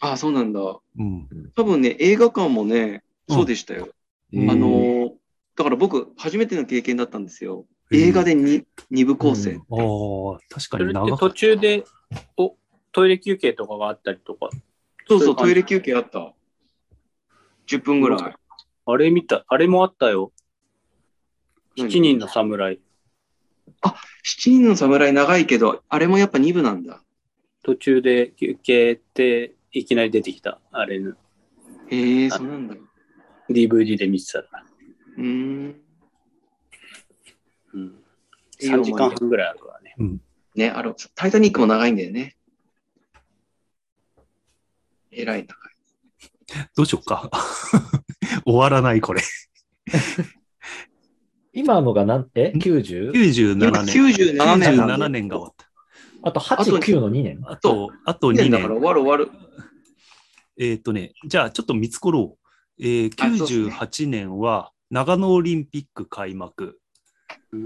[0.00, 0.60] ああ、そうなんだ。
[0.60, 1.28] うん。
[1.54, 3.88] 多分ね、映画館もね、そうでしたよ。
[4.32, 5.10] うんあのー
[5.56, 7.66] だから僕、初めての経験だったんですよ。
[7.90, 9.56] 映画でに二部構成。
[9.56, 11.84] ああ、確かに長か途中で
[12.38, 12.56] お
[12.92, 14.48] トイレ休憩とかがあったりとか？
[15.06, 16.32] そうそう、トイレ休憩あった。
[17.66, 18.34] 10分ぐらい。
[18.86, 20.32] あれ見た、あれもあったよ。
[21.76, 22.80] 何？7人の侍。
[23.82, 27.02] 7人の侍長いけど、あれもやっぱ2部なんだ。
[27.62, 30.60] 途中で休憩っていきなり出てきた。
[30.72, 31.12] あれの
[31.88, 32.74] へえ、そうなんだ。
[32.74, 34.48] う DVD で見てたら。
[35.18, 35.80] ーん。
[37.72, 37.82] うん、
[38.60, 39.94] いいよ3時間半ぐらいあるからね。
[40.56, 42.36] ね、あの、タイタニックも長いんだよね。
[45.12, 46.68] えらい長い。
[46.76, 47.30] どうしようか。
[48.44, 49.22] 終わらない、これ。
[51.52, 53.12] 今のがなんえ ?90?
[53.12, 53.94] 97年。
[53.94, 55.69] 97年なんだ97年が終わった。
[56.22, 57.40] あと8、9の2年。
[57.44, 58.78] あと、あと2 2年だから年。
[58.80, 59.30] 終わる終わる。
[60.58, 62.36] えっ、とね、じゃあちょっと見繕おう。
[62.78, 66.78] えー、あそうですね98年は長野オリンピック開幕。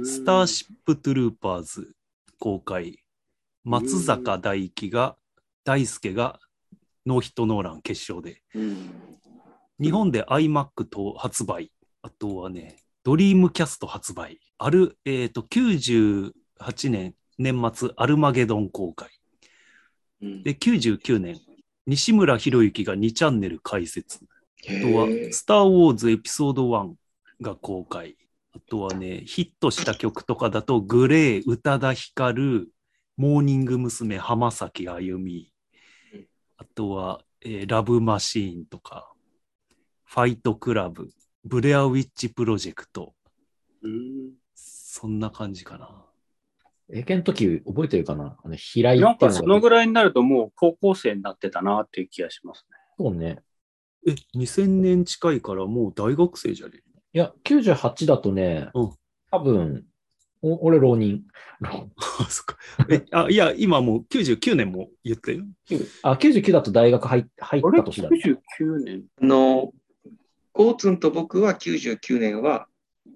[0.04, 1.94] スターシップトゥルーパーズ
[2.38, 2.98] 公開。
[3.64, 5.16] 松坂大輝が、
[5.64, 6.38] 大輔が
[7.06, 8.42] ノーヒットノーラン決勝で。
[8.54, 8.90] うん。
[9.80, 11.72] 日本で iMac と発売。
[12.02, 14.38] あとはね、ドリームキャスト発売。
[14.58, 16.32] ある、えっ、と、98
[16.90, 19.10] 年年末アルマゲドン公開。
[20.22, 21.40] うんで、99年、
[21.86, 24.20] 西村博之が2チャンネル開設。
[24.68, 26.94] あへとは、ースター・ウォーズエピソード1
[27.42, 28.16] が公開。
[28.54, 32.68] あとはね、ヒットした曲とかだと、グレー、宇多田ヒカル、
[33.16, 34.18] モーニング娘。
[34.18, 35.52] 浜崎あゆみ
[36.14, 36.26] うん。
[36.56, 39.12] あとは、えーラブマシーンとか、
[40.04, 41.10] ファイトクラブ、
[41.44, 43.14] ブレアウィッチプロジェクト。
[43.82, 46.03] うんそんな感じかな。
[46.96, 48.36] 英検の時覚えてるかな？
[48.42, 49.18] あの、平井なん。
[49.18, 52.76] かそのぐらいになるともう高校生になってたなっていう気がしますね。
[52.96, 53.40] そうね。
[54.06, 56.74] え、2000年近いからもう大学生じゃね？
[57.12, 58.92] いや、98だとね、うん
[59.32, 59.84] 多分、
[60.42, 61.24] お俺浪人。
[61.60, 62.56] 浪あ、そっか。
[62.88, 65.42] え、あ、いや、今もう99年も言ったよ。
[66.02, 68.18] あ、99だと大学入入った年だ、ね。
[68.60, 69.02] 99年？
[69.20, 69.72] あの、
[70.52, 72.68] ゴーツンと僕は99年は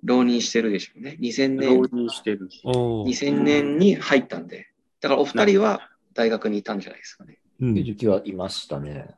[0.02, 1.16] 浪人してるでしょうね。
[1.20, 2.48] 2000浪年、人してる。
[2.64, 4.68] おー2000年に入ったんで。
[5.00, 7.38] だからお二人は大学にいたんじゃないですかね。
[7.60, 9.14] うん、99はいましたね。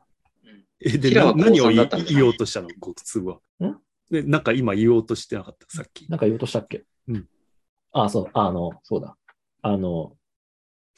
[0.83, 1.81] え、で、何を言
[2.25, 3.39] おうとしたの、国通は？
[3.63, 3.77] ん？
[4.09, 6.07] で、なんか今言おうとしてなかった、さっき。
[6.09, 6.83] なんか言おうとしたっけ？
[7.07, 7.27] うん。
[7.91, 9.15] あ、そう、あの、そうだ。
[9.61, 10.15] あの、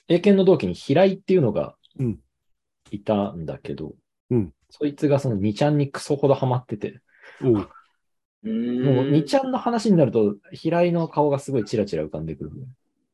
[0.08, 2.20] 英検の同期に平井っていうのがうん
[2.92, 3.94] いたんだけど、
[4.30, 7.00] うんそいつがその2ちゃんにクソほどハマってて、
[8.44, 12.52] もうーん2ちゃんの話になると、平井の顔がすごいチラチラ浮かんでく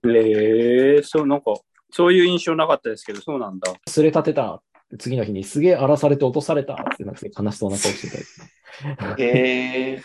[0.04, 0.16] る。
[0.16, 1.54] へえそう、なんか、
[1.92, 3.74] そういう印象なかったですけど、そうなんだ。
[3.88, 4.62] すれ立てた。
[4.98, 9.24] 次の日にすげえ荒らされて落とされたってなって悲しそうな顔してたり。
[9.24, 10.02] へえ。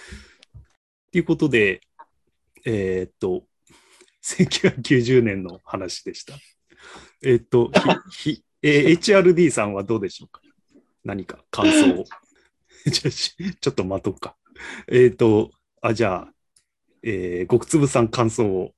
[1.11, 1.81] ということで、
[2.67, 3.45] えーっと、
[4.23, 6.35] 1990年の話でした。
[7.23, 7.71] えーっと、
[8.11, 10.43] ひ ひえー HRD さんはどうでしょうか？
[11.03, 12.05] 何か感想を。
[12.87, 14.37] じゃあしちょっと待とうか。
[14.89, 15.51] えーっと、
[15.81, 16.33] あ、じゃあ、
[17.03, 18.73] えー、ごくつぶさん感想を。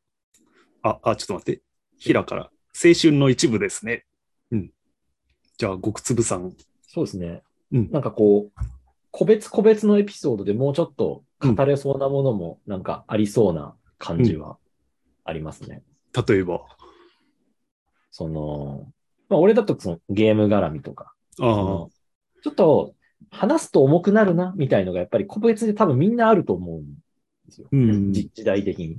[0.82, 1.62] あ、あ、ちょっと待って。
[1.98, 2.42] 平から、
[2.74, 4.04] 青春の一部ですね。
[4.50, 4.72] うん。
[5.58, 6.54] じゃあ、ごくつぶさん。
[6.82, 7.42] そうですね。
[7.72, 8.60] うんなんかこう、
[9.10, 14.58] 個別個別のエピソードでもうちょっと語れそうなものもなんかありそうな感じは
[15.24, 15.82] ありますね。
[16.28, 16.60] 例えば。
[18.10, 18.86] その、
[19.30, 21.86] まあ俺だとそのゲーム絡みとか、ああ
[22.42, 22.94] ちょっと
[23.36, 26.84] 話すと重くなるなみたいのがやっぱり個別で多分みんなあると思うん
[27.46, 27.68] ですよ。
[27.70, 28.98] うんじ時代的に。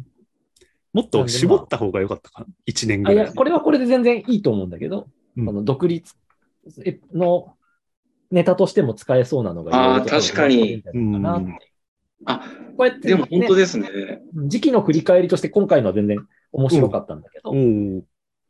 [0.94, 3.20] もっと絞った方が良かったかな？1年ぐらい。
[3.20, 5.08] あいや、これはこれで全然いいと思うんだけど、
[5.38, 6.16] うんその独立
[7.14, 7.56] の
[8.32, 10.84] ネタとしても使えそうなのがあーいろいろと確かに
[12.26, 12.40] あ、
[12.76, 13.90] こうやって、でも本当ねですね。
[14.48, 16.18] 時期の振り返りとして今回のは全然
[16.52, 18.02] 面白かったんだけど、おー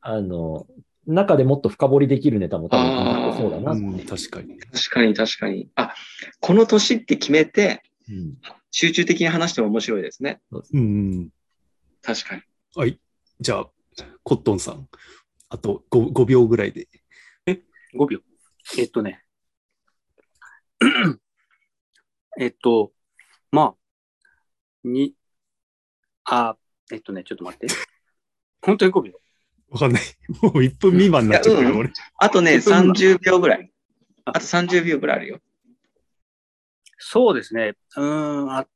[0.02, 0.66] あの、
[1.08, 4.06] 中でもっと深掘りできるネタも多分そうだなってうん。
[4.06, 4.60] 確かに。
[4.60, 5.70] 確かに確かに。
[5.76, 5.94] あ、
[6.40, 8.38] この年って決めて、うん
[8.72, 10.42] 集中的に話しても面白いですね。
[10.52, 11.30] うん。
[12.04, 12.42] 確かに。
[12.76, 13.00] はい。
[13.40, 13.70] じゃあ、
[14.24, 14.88] コットンさん。
[15.50, 16.88] あと 5, 5秒ぐらいで。
[17.48, 18.20] 5秒。
[18.78, 19.24] えっとね。
[22.40, 22.92] えっと、
[23.52, 23.76] まあ、
[24.84, 25.16] に、
[26.26, 26.56] あ、
[26.92, 27.68] えっとね、ちょっと待って。
[28.62, 29.14] 本当に5秒。
[29.70, 30.02] わかんない。
[30.42, 31.92] もう1分未満になっちゃったよ、うん俺。
[32.18, 33.72] あとね、ちょっと今30秒ぐらい。
[34.26, 35.40] あと30秒ぐらいあるよ。
[36.98, 37.76] そうですね。
[37.96, 38.68] うーん、あ、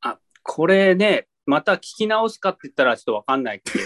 [0.00, 3.84] あ、これね、また聞き直すかって言ったらちょっとわかんないけど、